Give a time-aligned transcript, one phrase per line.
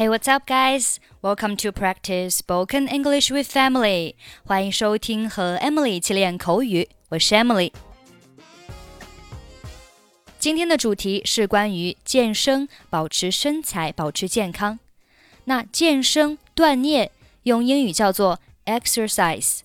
[0.00, 0.98] Hey, what's up, guys?
[1.20, 4.14] Welcome to practice spoken English with Emily.
[4.46, 7.70] 欢迎收听和 Emily 一起练口语，我是 Emily。
[10.38, 14.78] 今天的主题是关于健身、保持身材、保持健康。
[15.44, 17.10] 那健身锻炼
[17.42, 19.58] 用英语叫做 exercise，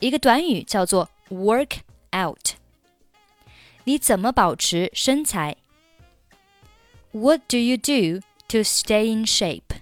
[0.00, 1.76] 一个短语叫做 work
[2.12, 2.54] out。
[3.84, 5.56] 你怎么保持身材
[7.12, 9.75] ？What do you do to stay in shape?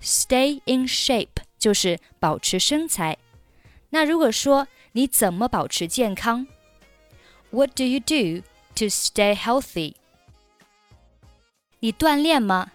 [0.00, 3.18] Stay in shape 就是保持身材。
[3.90, 6.46] 那如果说你怎么保持健康？
[7.50, 8.42] What do you do
[8.76, 9.94] to stay healthy?
[11.80, 12.70] 你锻炼吗？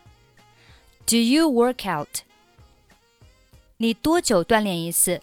[1.05, 2.21] Do you work out?
[3.77, 5.21] 你多久锻炼一次？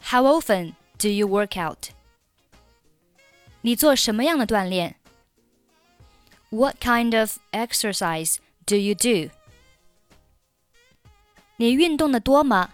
[0.00, 1.90] How often do you work out?
[3.62, 4.96] 你做什么样的锻炼
[6.50, 9.30] ？What kind of exercise do you do?
[11.56, 12.70] 你运动的多吗？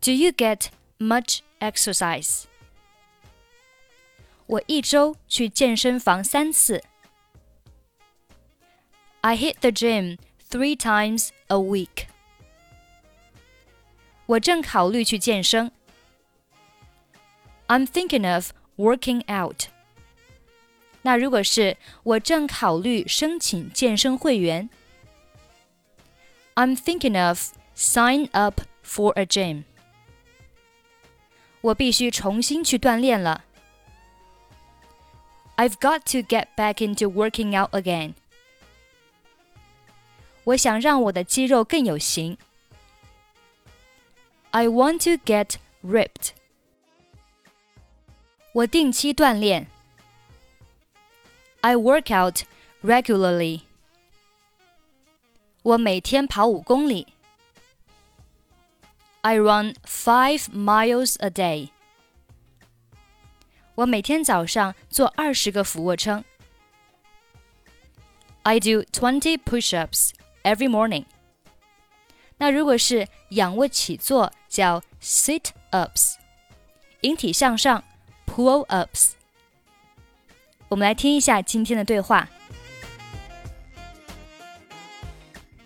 [0.00, 0.68] Do you get
[0.98, 2.44] much exercise?
[4.46, 6.82] 我一周去健身房三次。
[9.20, 10.18] I hit the gym
[10.50, 12.06] three times a week.
[14.26, 15.70] 我正考虑去健身。
[17.68, 19.68] I'm thinking of working out。
[21.06, 24.70] 那如果是我正考虑申请健身会员，
[26.54, 27.40] I'm thinking of
[27.76, 29.64] sign up for a gym。
[31.60, 33.44] 我必须重新去锻炼了。
[35.56, 38.14] I've got to get back into working out again。
[40.44, 42.36] 我想让我的肌肉更有型。
[44.50, 46.30] I want to get ripped。
[48.52, 49.68] 我定期锻炼。
[51.60, 52.42] I work out
[52.82, 53.62] regularly。
[55.62, 57.06] 我每天跑五公里。
[59.20, 61.70] I run five miles a day。
[63.76, 66.24] 我每天早上做二十个俯卧撑。
[68.42, 70.10] I do twenty push-ups
[70.42, 71.04] every morning。
[72.38, 76.14] 那如果是仰卧起坐，叫 sit-ups，
[77.02, 77.84] 引体向上。
[78.26, 79.12] pull ups。
[80.68, 82.28] 我们来听一下今天的对话。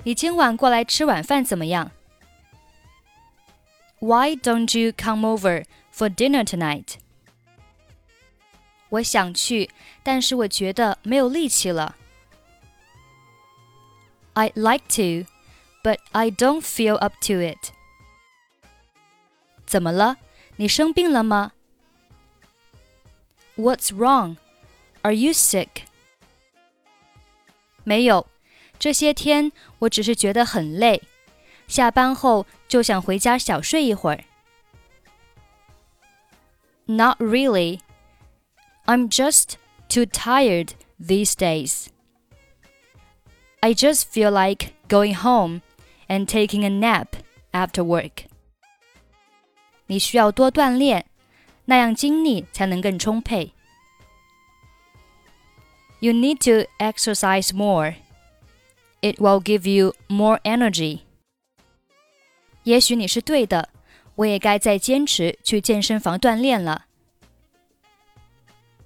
[0.03, 1.91] 你今晚过来吃晚饭怎么样？
[3.99, 6.95] Why don't you come over for dinner tonight？
[8.89, 9.71] 我想去，
[10.03, 11.97] 但是我觉得没有力气了。
[14.35, 15.29] I'd like to,
[15.83, 17.73] but I don't feel up to it.
[19.65, 20.19] 怎么了？
[20.57, 21.53] 你生病了吗？
[23.57, 24.37] What's wrong?
[25.03, 25.85] Are you sick?
[27.85, 28.27] 没有，
[28.79, 31.03] 这些天我只是觉得很累，
[31.69, 34.25] 下班后就想回家小睡一会儿。
[36.87, 37.81] Not really.
[38.87, 39.55] I'm just
[39.89, 40.71] too tired
[41.01, 41.87] these days.
[43.61, 45.63] I just feel like going home
[46.09, 47.09] and taking a nap
[47.53, 48.27] after work.
[49.87, 51.07] 你需要多锻炼。
[51.69, 53.53] 那样精力才能更充沛。
[56.01, 57.97] You need to exercise more.
[59.01, 61.01] It will give you more energy.
[62.65, 63.69] 也许你是对的，
[64.17, 66.87] 我也该再坚持去健身房锻炼了。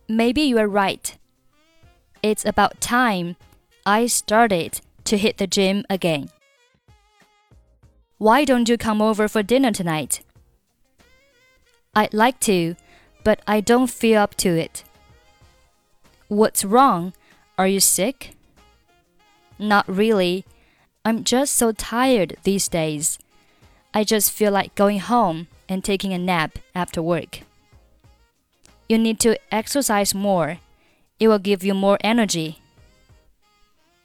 [0.07, 1.15] Maybe you are right.
[2.23, 3.37] It's about time
[3.85, 6.29] I started to hit the gym again.
[8.19, 10.21] Why don't you come over for dinner tonight?
[11.95, 12.77] I'd like to,
[13.25, 14.85] but I don't feel up to it.
[16.28, 17.14] What's wrong?
[17.58, 18.32] Are you sick?
[19.60, 20.44] Not really.
[21.06, 23.20] I'm just so tired these days.
[23.94, 27.42] I just feel like going home and taking a nap after work.
[28.90, 30.58] You need to exercise more.
[31.20, 32.60] It will give you more energy.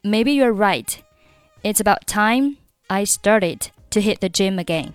[0.04, 1.03] Maybe you're right.
[1.65, 2.59] It's about time
[2.89, 4.94] I started to hit the gym again.